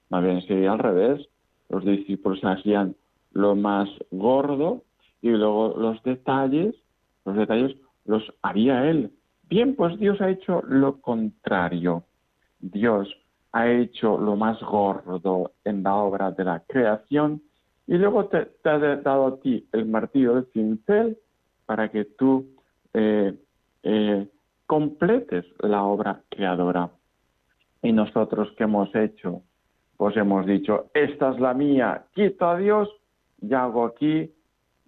más 0.09 0.23
bien 0.23 0.41
sería 0.45 0.73
al 0.73 0.79
revés, 0.79 1.27
los 1.69 1.83
discípulos 1.85 2.39
hacían 2.43 2.95
lo 3.31 3.55
más 3.55 3.89
gordo 4.11 4.83
y 5.21 5.29
luego 5.29 5.75
los 5.77 6.01
detalles, 6.03 6.75
los 7.25 7.35
detalles 7.35 7.75
los 8.05 8.23
haría 8.41 8.89
él. 8.89 9.11
Bien, 9.49 9.75
pues 9.75 9.97
Dios 9.99 10.21
ha 10.21 10.29
hecho 10.29 10.61
lo 10.67 11.01
contrario. 11.01 12.03
Dios 12.59 13.07
ha 13.51 13.69
hecho 13.69 14.17
lo 14.17 14.35
más 14.35 14.59
gordo 14.61 15.51
en 15.63 15.83
la 15.83 15.95
obra 15.95 16.31
de 16.31 16.43
la 16.43 16.63
creación 16.67 17.41
y 17.87 17.97
luego 17.97 18.25
te, 18.25 18.49
ha 18.63 18.77
dado 18.77 19.27
a 19.27 19.39
ti 19.39 19.67
el 19.71 19.85
martillo 19.85 20.35
del 20.35 20.45
cincel 20.51 21.17
para 21.65 21.89
que 21.89 22.05
tú 22.05 22.47
eh, 22.93 23.33
eh, 23.83 24.27
completes 24.65 25.45
la 25.59 25.83
obra 25.83 26.21
creadora. 26.29 26.89
Y 27.81 27.91
nosotros 27.91 28.51
que 28.57 28.63
hemos 28.63 28.93
hecho, 28.95 29.43
pues 29.97 30.17
hemos 30.17 30.45
dicho, 30.45 30.87
esta 30.93 31.31
es 31.31 31.39
la 31.39 31.53
mía, 31.53 32.05
quito 32.13 32.47
a 32.47 32.57
Dios 32.57 32.89
y 33.41 33.53
hago 33.53 33.85
aquí 33.85 34.31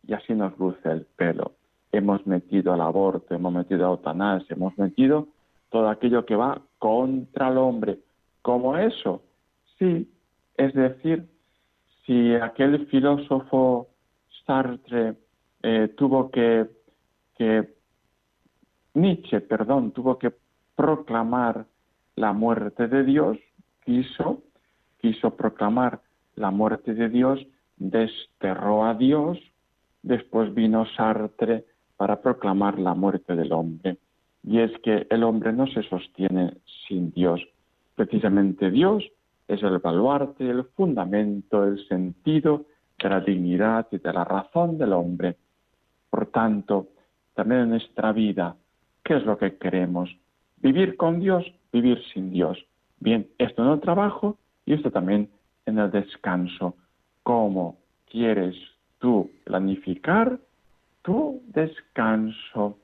y 0.06 0.14
así 0.14 0.34
nos 0.34 0.58
luce 0.58 0.90
el 0.90 1.06
pelo. 1.16 1.54
Hemos 1.92 2.26
metido 2.28 2.74
al 2.74 2.82
aborto, 2.82 3.34
hemos 3.34 3.54
metido 3.54 3.86
a 3.86 3.90
eutanasia, 3.92 4.56
hemos 4.56 4.78
metido 4.78 5.28
todo 5.70 5.90
aquello 5.90 6.26
que 6.26 6.36
va 6.36 6.62
contra 6.80 7.50
el 7.50 7.58
hombre, 7.58 8.00
como 8.42 8.78
eso. 8.78 9.22
Sí, 9.78 10.10
es 10.56 10.74
decir, 10.74 11.28
si 12.06 12.34
aquel 12.36 12.88
filósofo 12.88 13.88
Sartre 14.46 15.16
eh, 15.62 15.94
tuvo 15.98 16.32
que, 16.32 16.68
que, 17.38 17.76
Nietzsche, 18.94 19.42
perdón, 19.42 19.92
tuvo 19.92 20.18
que 20.18 20.34
proclamar 20.76 21.66
la 22.16 22.34
muerte 22.34 22.88
de 22.88 23.04
Dios, 23.04 23.38
quiso, 23.84 24.42
quiso 24.98 25.36
proclamar 25.36 26.02
la 26.36 26.52
muerte 26.52 26.94
de 26.94 27.10
Dios, 27.10 27.46
desterró 27.78 28.86
a 28.86 28.94
Dios, 28.94 29.38
después 30.02 30.54
vino 30.54 30.86
Sartre 30.96 31.66
para 31.96 32.22
proclamar 32.22 32.80
la 32.80 32.94
muerte 32.94 33.36
del 33.36 33.52
hombre. 33.52 33.98
Y 34.44 34.60
es 34.60 34.72
que 34.84 35.08
el 35.10 35.24
hombre 35.24 35.52
no 35.52 35.68
se 35.68 35.84
sostiene 35.84 36.58
sin 36.88 37.12
Dios. 37.12 37.42
Precisamente 37.96 38.70
Dios 38.72 39.04
es 39.48 39.64
el 39.64 39.80
baluarte, 39.80 40.50
el 40.50 40.64
fundamento, 40.76 41.64
el 41.64 41.86
sentido 41.88 42.66
de 43.02 43.10
la 43.10 43.22
dignidad 43.22 43.88
y 43.92 43.98
de 43.98 44.14
la 44.14 44.24
razón 44.24 44.78
del 44.78 44.94
hombre. 44.94 45.38
Por 46.10 46.28
tanto, 46.28 46.88
también 47.34 47.62
en 47.62 47.70
nuestra 47.70 48.12
vida, 48.12 48.56
¿qué 49.04 49.18
es 49.18 49.26
lo 49.26 49.38
que 49.38 49.58
queremos? 49.58 50.16
Vivir 50.58 50.98
con 50.98 51.20
Dios, 51.20 51.46
vivir 51.72 52.02
sin 52.14 52.32
Dios. 52.32 52.58
Bien, 53.00 53.28
esto 53.38 53.74
el 53.74 53.80
trabajo 53.80 54.38
y 54.68 54.74
esto 54.74 54.92
también 54.92 55.30
en 55.66 55.80
el 55.80 55.90
descanso. 55.90 56.76
¿Cómo 57.24 57.78
quieres 58.12 58.56
tú 59.00 59.32
planificar 59.46 60.38
tu 61.02 61.42
descanso? 61.48 62.78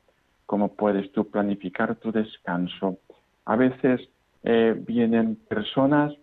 ¿Cómo 0.46 0.74
puedes 0.74 1.12
tú 1.12 1.30
planificar 1.30 1.96
tu 1.98 2.12
descanso? 2.12 2.98
A 3.46 3.58
veces 3.58 4.02
eh, 4.44 4.82
vienen 4.88 5.36
personas 5.36 6.14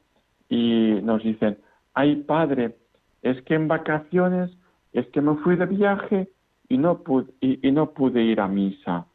y 0.48 0.98
nos 1.02 1.22
dicen, 1.22 1.58
ay 1.92 2.16
padre, 2.16 2.76
es 3.22 3.40
que 3.42 3.54
en 3.54 3.68
vacaciones, 3.68 4.50
es 4.94 5.06
que 5.08 5.20
me 5.20 5.36
fui 5.36 5.56
de 5.56 5.66
viaje 5.66 6.28
y 6.70 6.78
no 6.78 7.02
pude, 7.02 8.22
ir 8.22 8.40
a 8.40 8.48
misa. 8.48 9.06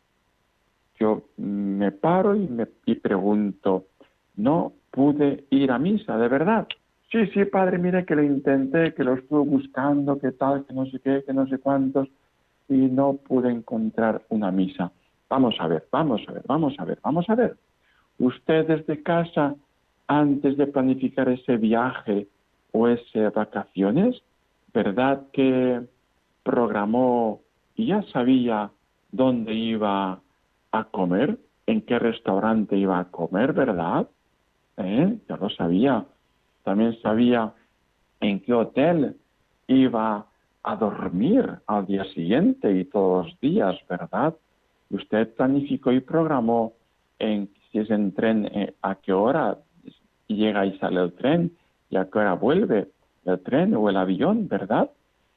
Yo 1.00 1.24
me 1.38 1.92
paro 1.92 2.36
y 2.36 2.48
me 2.48 2.68
y 2.86 2.96
pregunto, 2.96 3.88
no 4.38 4.74
pude 4.92 5.46
ir 5.50 5.72
a 5.72 5.80
misa, 5.80 6.18
de 6.18 6.28
verdad. 6.28 6.68
Sí, 7.12 7.28
sí, 7.28 7.46
padre, 7.46 7.78
mire 7.78 8.06
que 8.06 8.16
lo 8.16 8.24
intenté, 8.24 8.94
que 8.94 9.04
lo 9.04 9.14
estuve 9.14 9.48
buscando, 9.48 10.20
que 10.20 10.32
tal, 10.32 10.66
que 10.66 10.74
no 10.74 10.86
sé 10.88 11.00
qué, 11.00 11.24
que 11.26 11.34
no 11.34 11.48
sé 11.48 11.60
cuántos, 11.60 12.08
y 12.68 12.76
no 12.78 13.14
pude 13.14 13.52
encontrar 13.52 14.24
una 14.30 14.52
misa. 14.52 14.92
Vamos 15.30 15.56
a 15.60 15.68
ver, 15.68 15.88
vamos 15.92 16.22
a 16.28 16.32
ver, 16.34 16.44
vamos 16.48 16.76
a 16.78 16.86
ver, 16.86 17.00
vamos 17.04 17.30
a 17.30 17.36
ver 17.36 17.56
usted 18.20 18.68
desde 18.68 19.04
casa, 19.04 19.56
antes 20.08 20.58
de 20.58 20.68
planificar 20.68 21.30
ese 21.30 21.58
viaje 21.58 22.28
o 22.72 22.88
esas 22.88 23.34
vacaciones, 23.34 24.22
¿verdad 24.74 25.24
que 25.34 25.82
programó 26.44 27.42
y 27.76 27.88
ya 27.88 28.04
sabía 28.14 28.70
dónde 29.12 29.54
iba 29.54 30.20
a 30.72 30.84
comer? 30.86 31.40
¿En 31.66 31.82
qué 31.82 31.98
restaurante 31.98 32.78
iba 32.78 33.00
a 33.00 33.06
comer, 33.06 33.54
verdad? 33.54 34.08
¿Eh? 34.78 35.18
Ya 35.28 35.38
lo 35.38 35.50
sabía. 35.50 36.06
También 36.64 37.00
sabía 37.02 37.54
en 38.20 38.40
qué 38.42 38.54
hotel 38.54 39.16
iba 39.68 40.26
a 40.64 40.76
dormir 40.76 41.60
al 41.68 41.86
día 41.86 42.04
siguiente 42.14 42.72
y 42.72 42.86
todos 42.86 43.28
los 43.28 43.40
días, 43.40 43.76
¿verdad? 43.88 44.36
Usted 44.90 45.34
planificó 45.36 45.92
y 45.92 46.00
programó 46.00 46.74
en 47.20 47.50
si 47.72 47.80
es 47.80 47.90
en 47.90 48.14
tren, 48.14 48.46
eh, 48.46 48.74
a 48.82 48.96
qué 48.96 49.14
hora 49.14 49.58
llega 50.28 50.66
y 50.66 50.78
sale 50.80 51.02
el 51.02 51.14
tren 51.14 51.52
y 51.90 51.98
a 51.98 52.10
qué 52.10 52.20
hora 52.20 52.34
vuelve 52.34 52.90
el 53.26 53.40
tren 53.42 53.76
o 53.76 53.90
el 53.90 53.98
avión, 53.98 54.48
¿verdad? 54.48 54.90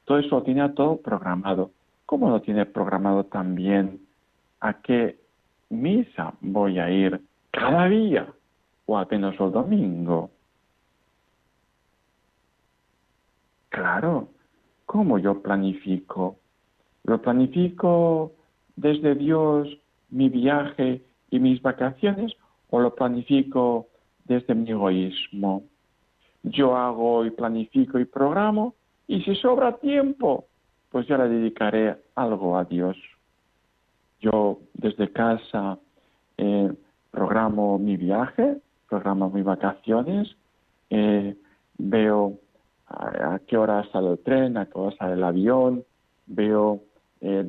Todo 0.04 0.18
eso 0.18 0.36
lo 0.36 0.42
tenía 0.42 0.72
todo 0.74 0.96
programado. 0.98 1.70
¿cómo 2.08 2.30
no 2.30 2.40
tiene 2.40 2.64
programado 2.64 3.24
también 3.24 4.00
a 4.60 4.80
qué 4.80 5.18
misa 5.68 6.32
voy 6.40 6.78
a 6.78 6.90
ir 6.90 7.20
cada 7.50 7.86
día 7.86 8.26
o 8.88 8.98
apenas 8.98 9.38
el 9.38 9.52
domingo? 9.52 10.30
Claro, 13.68 14.28
¿cómo 14.86 15.18
yo 15.18 15.42
planifico? 15.42 16.38
¿Lo 17.04 17.20
planifico 17.20 18.32
desde 18.76 19.14
Dios 19.14 19.68
mi 20.08 20.30
viaje 20.30 21.02
y 21.30 21.38
mis 21.38 21.60
vacaciones 21.60 22.32
o 22.70 22.80
lo 22.80 22.94
planifico 22.94 23.88
desde 24.24 24.54
mi 24.54 24.70
egoísmo? 24.70 25.64
Yo 26.42 26.74
hago 26.74 27.26
y 27.26 27.30
planifico 27.30 27.98
y 27.98 28.06
programo 28.06 28.74
y 29.06 29.20
si 29.20 29.34
sobra 29.36 29.76
tiempo, 29.76 30.46
pues 30.90 31.06
ya 31.06 31.18
le 31.18 31.28
dedicaré 31.28 31.94
algo 32.14 32.56
a 32.56 32.64
Dios. 32.64 32.96
Yo 34.20 34.60
desde 34.72 35.12
casa 35.12 35.78
eh, 36.38 36.72
programo 37.10 37.78
mi 37.78 37.98
viaje, 37.98 38.62
programo 38.88 39.30
mis 39.30 39.44
vacaciones, 39.44 40.34
eh, 40.90 41.36
veo 41.76 42.38
a, 42.88 43.38
qué 43.46 43.56
hora 43.56 43.86
sale 43.92 44.12
el 44.12 44.18
tren, 44.18 44.56
a 44.56 44.66
qué 44.66 44.78
hora 44.78 44.96
sale 44.96 45.14
el 45.14 45.24
avión, 45.24 45.84
veo 46.26 46.80
eh, 47.20 47.44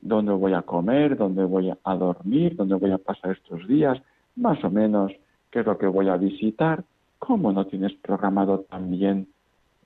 dónde 0.00 0.32
voy 0.32 0.54
a 0.54 0.62
comer, 0.62 1.16
dónde 1.16 1.44
voy 1.44 1.70
a 1.70 1.94
dormir, 1.96 2.56
dónde 2.56 2.74
voy 2.74 2.90
a 2.90 2.98
pasar 2.98 3.32
estos 3.32 3.66
días, 3.68 4.00
más 4.36 4.62
o 4.64 4.70
menos 4.70 5.12
qué 5.50 5.60
es 5.60 5.66
lo 5.66 5.78
que 5.78 5.86
voy 5.86 6.08
a 6.08 6.16
visitar. 6.16 6.84
¿Cómo 7.18 7.52
no 7.52 7.66
tienes 7.66 7.92
programado 7.94 8.60
también, 8.60 9.28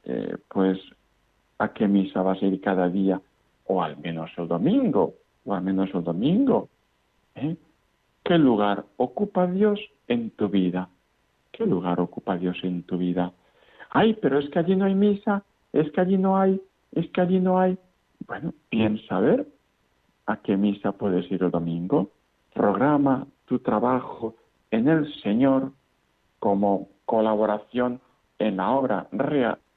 eh, 0.05 0.37
pues, 0.49 0.79
a 1.59 1.73
qué 1.73 1.89
misa 1.89 2.23
vas 2.23 2.41
a 2.41 2.47
ir 2.47 2.61
cada 2.61 2.89
día? 2.89 3.21
O 3.67 3.83
al 3.83 3.97
menos 3.99 4.31
el 4.37 4.47
domingo, 4.47 5.15
o 5.45 5.55
al 5.55 5.63
menos 5.63 5.91
el 5.95 6.05
domingo. 6.05 6.69
¿eh? 7.35 7.57
¿Qué 8.23 8.39
lugar 8.39 8.85
ocupa 8.97 9.47
Dios 9.47 9.81
en 10.07 10.31
tu 10.31 10.49
vida? 10.49 10.89
¿Qué 11.57 11.65
lugar 11.67 12.01
ocupa 12.01 12.37
Dios 12.37 12.59
en 12.65 12.83
tu 12.83 12.99
vida? 12.99 13.33
Ay, 13.91 14.15
pero 14.15 14.41
es 14.41 14.51
que 14.51 14.59
allí 14.59 14.75
no 14.75 14.87
hay 14.87 14.95
misa, 14.97 15.45
es 15.73 15.91
que 15.93 16.01
allí 16.01 16.19
no 16.19 16.37
hay, 16.37 16.61
es 16.91 17.09
que 17.11 17.21
allí 17.21 17.39
no 17.39 17.61
hay. 17.61 17.79
Bueno, 18.27 18.53
piensa 18.71 19.17
a 19.17 19.21
ver 19.21 19.47
a 20.27 20.37
qué 20.39 20.57
misa 20.57 20.91
puedes 20.91 21.31
ir 21.31 21.45
el 21.45 21.53
domingo. 21.53 22.11
Programa 22.53 23.29
tu 23.45 23.61
trabajo 23.61 24.35
en 24.73 24.89
el 24.89 25.15
Señor 25.23 25.71
como 26.41 26.89
colaboración 27.05 28.01
en 28.41 28.57
la 28.57 28.73
obra 28.73 29.07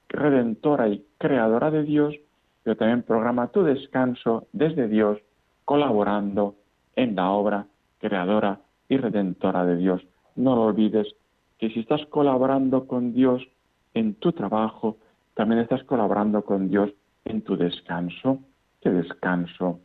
redentora 0.10 0.90
y 0.90 1.06
creadora 1.20 1.70
de 1.70 1.84
Dios, 1.84 2.16
pero 2.64 2.76
también 2.76 3.04
programa 3.04 3.50
tu 3.50 3.62
descanso 3.62 4.48
desde 4.52 4.88
Dios 4.88 5.20
colaborando 5.64 6.56
en 6.96 7.16
la 7.16 7.30
obra 7.30 7.68
creadora 8.00 8.62
y 8.90 8.98
redentora 8.98 9.64
de 9.64 9.78
Dios. 9.78 10.02
No 10.36 10.56
lo 10.56 10.64
olvides 10.64 11.16
que 11.58 11.70
si 11.70 11.80
estás 11.82 12.06
colaborando 12.08 12.88
con 12.88 13.14
Dios 13.14 13.48
en 13.94 14.16
tu 14.16 14.32
trabajo, 14.32 14.98
también 15.34 15.62
estás 15.62 15.84
colaborando 15.84 16.44
con 16.44 16.70
Dios 16.70 16.92
en 17.26 17.42
tu 17.42 17.58
descanso. 17.58 18.40
¿Qué 18.82 18.90
descanso? 18.90 19.80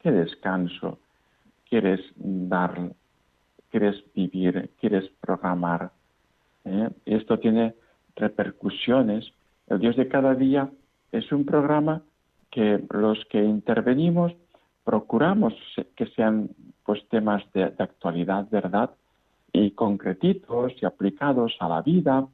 ¿Qué 0.00 0.10
descanso 0.10 0.98
quieres 1.70 2.00
dar? 2.16 2.92
¿Quieres 3.70 4.04
vivir? 4.14 4.70
¿Quieres 4.80 5.08
programar? 5.20 5.92
¿Eh? 6.64 6.90
Esto 7.06 7.38
tiene 7.38 7.74
repercusiones. 8.16 9.32
El 9.68 9.78
Dios 9.78 9.96
de 9.96 10.08
cada 10.08 10.34
día 10.34 10.68
es 11.12 11.30
un 11.32 11.46
programa 11.46 12.02
que 12.50 12.84
los 12.90 13.24
que 13.26 13.42
intervenimos 13.42 14.32
procuramos 14.84 15.54
que 15.94 16.06
sean 16.06 16.50
pues 16.84 17.06
temas 17.08 17.44
de 17.54 17.64
actualidad, 17.78 18.48
¿verdad? 18.50 18.90
Y 19.52 19.72
concretitos 19.72 20.72
y 20.80 20.86
aplicados 20.86 21.56
a 21.60 21.68
la 21.68 21.82
vida, 21.82 22.26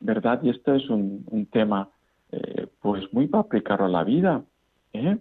¿verdad? 0.00 0.40
Y 0.42 0.50
esto 0.50 0.74
es 0.74 0.88
un, 0.88 1.48
tema, 1.50 1.88
eh, 2.32 2.66
pues 2.80 3.12
muy 3.12 3.26
para 3.26 3.42
aplicarlo 3.42 3.86
a 3.86 3.90
la 3.90 4.04
vida. 4.04 4.42
¿eh? 4.92 5.18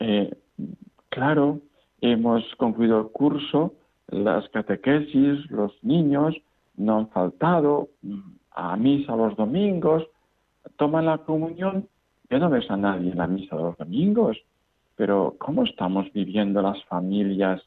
¿eh? 0.00 0.34
claro, 1.08 1.60
hemos 2.00 2.44
concluido 2.56 3.00
el 3.00 3.06
curso, 3.08 3.74
las 4.08 4.48
catequesis, 4.50 5.50
los 5.50 5.72
niños 5.82 6.36
no 6.76 6.98
han 6.98 7.08
faltado 7.08 7.88
a 8.52 8.76
misa 8.76 9.16
los 9.16 9.36
domingos, 9.36 10.06
toman 10.76 11.06
la 11.06 11.18
comunión. 11.18 11.88
Yo 12.28 12.38
no 12.38 12.50
ves 12.50 12.70
a 12.70 12.76
nadie 12.76 13.12
en 13.12 13.18
la 13.18 13.26
misa 13.26 13.56
de 13.56 13.62
los 13.62 13.78
domingos, 13.78 14.36
pero 14.96 15.36
¿cómo 15.38 15.64
estamos 15.64 16.12
viviendo 16.12 16.60
las 16.60 16.82
familias 16.84 17.62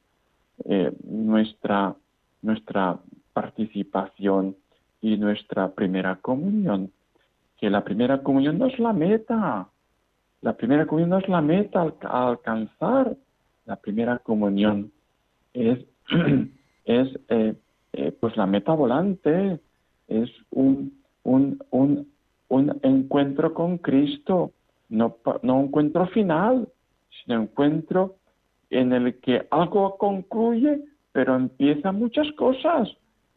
nuestra, 1.03 1.95
nuestra 2.41 2.99
participación 3.33 4.55
y 5.01 5.17
nuestra 5.17 5.69
primera 5.69 6.17
comunión. 6.17 6.91
Que 7.57 7.69
la 7.69 7.83
primera 7.83 8.21
comunión 8.23 8.57
no 8.57 8.67
es 8.67 8.79
la 8.79 8.93
meta. 8.93 9.67
La 10.41 10.53
primera 10.55 10.85
comunión 10.85 11.09
no 11.09 11.17
es 11.17 11.27
la 11.27 11.41
meta 11.41 11.93
alcanzar. 12.03 13.15
La 13.65 13.75
primera 13.75 14.19
comunión 14.19 14.91
es, 15.53 15.79
es 16.85 17.19
eh, 17.29 17.55
eh, 17.93 18.11
pues 18.19 18.35
la 18.37 18.45
meta 18.45 18.73
volante. 18.73 19.59
Es 20.07 20.29
un, 20.51 20.99
un, 21.23 21.59
un, 21.71 22.07
un 22.47 22.79
encuentro 22.83 23.53
con 23.53 23.77
Cristo. 23.77 24.51
No, 24.89 25.17
no 25.43 25.59
un 25.59 25.65
encuentro 25.65 26.07
final, 26.07 26.67
sino 27.09 27.37
un 27.37 27.43
encuentro 27.43 28.15
en 28.69 28.93
el 28.93 29.19
que 29.19 29.47
algo 29.49 29.97
concluye, 29.97 30.81
pero 31.11 31.35
empiezan 31.35 31.95
muchas 31.95 32.31
cosas 32.33 32.89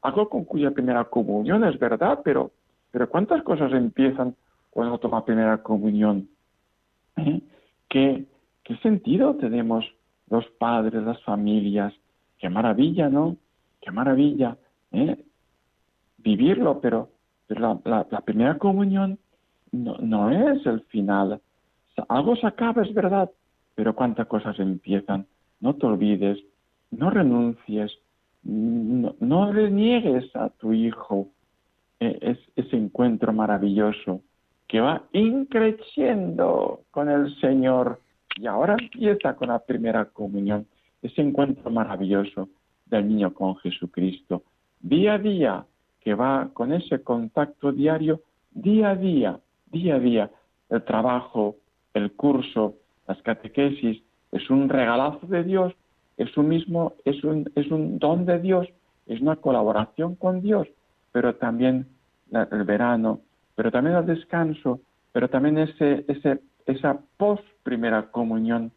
algo 0.03 0.29
concluye 0.29 0.65
la 0.65 0.73
primera 0.73 1.05
comunión, 1.05 1.65
es 1.65 1.79
verdad, 1.79 2.21
pero, 2.25 2.51
pero 2.91 3.09
¿cuántas 3.09 3.43
cosas 3.45 3.73
empiezan 3.73 4.35
cuando 4.71 4.99
toma 4.99 5.25
primera 5.25 5.63
comunión? 5.63 6.29
¿Eh? 7.17 7.41
¿Qué, 7.89 8.27
¿Qué 8.65 8.77
sentido 8.79 9.37
tenemos 9.37 9.85
los 10.29 10.45
padres, 10.59 11.03
las 11.05 11.23
familias? 11.23 11.95
Qué 12.39 12.51
maravilla, 12.51 13.09
¿no? 13.09 13.37
Qué 13.81 13.93
maravilla. 13.93 14.57
¿eh? 14.91 15.25
Vivirlo, 16.19 16.81
pero, 16.81 17.11
la, 17.49 17.79
la, 17.85 18.21
primera 18.23 18.59
comunión 18.59 19.19
no, 19.71 19.99
no 19.99 20.31
es 20.31 20.67
el 20.67 20.81
final. 20.83 21.41
Algo 22.09 22.35
se 22.35 22.47
acaba, 22.47 22.83
es 22.83 22.93
verdad, 22.93 23.31
pero 23.77 23.95
cuántas 23.95 24.27
cosas 24.27 24.59
empiezan. 24.59 25.27
No 25.61 25.75
te 25.75 25.87
olvides, 25.87 26.39
no 26.93 27.11
renuncies, 27.11 27.93
no, 28.45 29.15
no 29.21 29.53
le 29.53 29.71
niegues 29.71 30.35
a 30.37 30.49
tu 30.51 30.73
hijo. 30.73 31.29
Eh, 32.01 32.37
ese 32.57 32.77
encuentro 32.77 33.33
maravilloso 33.33 34.23
que 34.67 34.81
va 34.81 35.03
increciendo 35.13 36.81
con 36.91 37.09
el 37.09 37.39
Señor. 37.41 38.01
Y 38.37 38.47
ahora 38.47 38.77
empieza 38.79 39.37
con 39.37 39.49
la 39.49 39.59
primera 39.59 40.07
comunión, 40.07 40.67
ese 41.03 41.21
encuentro 41.21 41.71
maravilloso 41.71 42.49
del 42.87 43.07
niño 43.07 43.35
con 43.35 43.57
Jesucristo, 43.57 44.43
día 44.81 45.15
a 45.15 45.19
día, 45.19 45.67
que 46.01 46.15
va 46.15 46.49
con 46.55 46.73
ese 46.73 47.03
contacto 47.03 47.71
diario, 47.71 48.23
día 48.51 48.91
a 48.91 48.97
día, 48.97 49.39
día 49.67 49.97
a 49.97 49.99
día, 49.99 50.31
el 50.71 50.83
trabajo, 50.85 51.57
el 51.95 52.13
curso, 52.13 52.77
las 53.07 53.21
catequesis, 53.23 54.03
es 54.33 54.51
un 54.51 54.69
regalazo 54.69 55.27
de 55.27 55.45
Dios 55.45 55.75
es 56.17 56.37
un 56.37 56.49
mismo, 56.49 56.95
es 57.05 57.23
un, 57.25 57.51
es 57.55 57.71
un 57.71 57.99
don 57.99 58.27
de 58.27 58.39
Dios, 58.39 58.69
es 59.07 59.21
una 59.21 59.37
colaboración 59.37 60.15
con 60.15 60.41
Dios, 60.41 60.69
pero 61.13 61.35
también 61.35 61.87
el 62.33 62.65
verano, 62.65 63.21
pero 63.55 63.71
también 63.71 63.97
el 63.97 64.07
descanso, 64.07 64.81
pero 65.13 65.29
también 65.29 65.59
ese, 65.59 66.05
ese, 66.09 66.41
esa 66.67 66.99
post 67.17 67.45
primera 67.63 68.11
comunión 68.11 68.73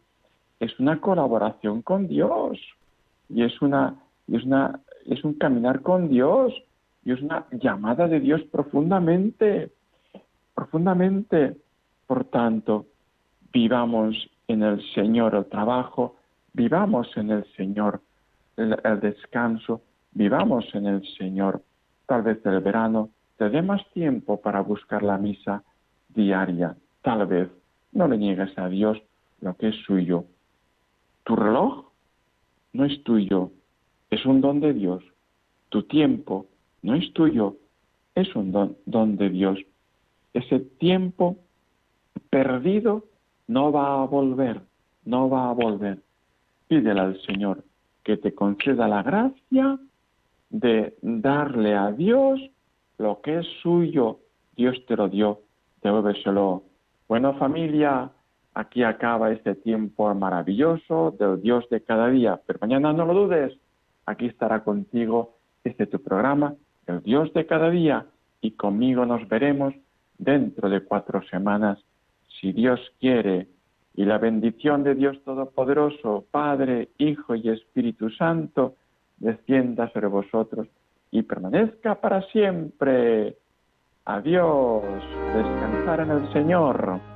es 0.60 0.78
una 0.78 1.00
colaboración 1.00 1.82
con 1.82 2.08
Dios 2.08 2.58
y 3.28 3.42
es 3.42 3.60
una, 3.60 3.94
es 4.28 4.44
una, 4.44 4.80
es 5.06 5.22
un 5.24 5.34
caminar 5.34 5.82
con 5.82 6.08
Dios 6.08 6.54
y 7.04 7.12
es 7.12 7.20
una 7.20 7.46
llamada 7.52 8.08
de 8.08 8.20
Dios 8.20 8.42
profundamente, 8.50 9.70
profundamente. 10.54 11.56
Por 12.06 12.24
tanto, 12.24 12.86
vivamos 13.52 14.16
en 14.48 14.62
el 14.62 14.82
Señor 14.94 15.34
el 15.34 15.46
trabajo, 15.46 16.15
vivamos 16.56 17.14
en 17.16 17.30
el 17.30 17.44
Señor 17.54 18.00
el, 18.56 18.74
descanso, 19.00 19.82
vivamos 20.12 20.64
en 20.74 20.86
el 20.86 21.06
Señor. 21.18 21.62
Tal 22.06 22.22
vez 22.22 22.44
el 22.46 22.60
verano 22.60 23.10
te 23.36 23.50
dé 23.50 23.60
más 23.60 23.82
tiempo 23.92 24.40
para 24.40 24.62
buscar 24.62 25.02
la 25.02 25.18
misa 25.18 25.62
diaria. 26.08 26.74
Tal 27.02 27.26
vez 27.26 27.50
no 27.92 28.08
le 28.08 28.16
niegues 28.16 28.58
a 28.58 28.68
Dios 28.68 28.98
lo 29.42 29.54
que 29.56 29.68
es 29.68 29.76
suyo. 29.84 30.24
Tu 31.24 31.36
reloj 31.36 31.84
no 32.72 32.86
es 32.86 33.02
tuyo, 33.04 33.50
es 34.10 34.24
un 34.24 34.40
don 34.40 34.60
de 34.60 34.72
Dios. 34.72 35.04
Tu 35.68 35.82
tiempo 35.82 36.46
no 36.80 36.94
es 36.94 37.12
tuyo, 37.12 37.56
es 38.14 38.34
un 38.34 38.52
don, 38.52 39.16
de 39.18 39.28
Dios. 39.28 39.58
Ese 40.32 40.60
tiempo 40.60 41.36
perdido 42.30 43.04
no 43.46 43.72
va 43.72 44.02
a 44.02 44.06
volver 44.06 44.62
no 45.06 45.30
va 45.30 45.48
a 45.48 45.52
volver. 45.52 46.02
Pídele 46.68 47.00
al 47.00 47.20
Señor 47.22 47.64
que 48.04 48.16
te 48.16 48.34
conceda 48.34 48.86
la 48.88 49.02
gracia 49.02 49.78
de 50.50 50.94
darle 51.02 51.74
a 51.74 51.92
Dios 51.92 52.40
lo 52.98 53.20
que 53.20 53.38
es 53.40 53.46
suyo. 53.62 54.20
Dios 54.56 54.76
te 54.86 54.96
lo 54.96 55.08
dio, 55.08 55.40
devuélveselo. 55.82 56.62
Bueno, 57.08 57.34
familia, 57.34 58.10
aquí 58.54 58.82
acaba 58.82 59.32
este 59.32 59.54
tiempo 59.54 60.12
maravilloso 60.14 61.14
del 61.18 61.42
Dios 61.42 61.68
de 61.68 61.82
cada 61.82 62.08
día. 62.08 62.40
Pero 62.46 62.58
mañana 62.62 62.92
no 62.92 63.04
lo 63.04 63.14
dudes, 63.14 63.52
aquí 64.06 64.26
estará 64.26 64.64
contigo 64.64 65.36
este 65.64 65.86
tu 65.86 66.00
programa, 66.00 66.54
el 66.86 67.02
Dios 67.02 67.32
de 67.34 67.44
cada 67.44 67.70
día, 67.70 68.06
y 68.40 68.52
conmigo 68.52 69.04
nos 69.04 69.28
veremos 69.28 69.74
dentro 70.16 70.70
de 70.70 70.80
cuatro 70.80 71.22
semanas, 71.28 71.78
si 72.40 72.52
Dios 72.52 72.80
quiere. 73.00 73.48
Y 73.96 74.04
la 74.04 74.18
bendición 74.18 74.84
de 74.84 74.94
Dios 74.94 75.22
Todopoderoso, 75.24 76.26
Padre, 76.30 76.90
Hijo 76.98 77.34
y 77.34 77.48
Espíritu 77.48 78.10
Santo, 78.10 78.74
descienda 79.16 79.90
sobre 79.92 80.06
vosotros 80.06 80.68
y 81.10 81.22
permanezca 81.22 81.94
para 81.94 82.20
siempre. 82.28 83.36
Adiós, 84.04 84.84
descansar 85.34 86.00
en 86.00 86.10
el 86.10 86.32
Señor. 86.32 87.15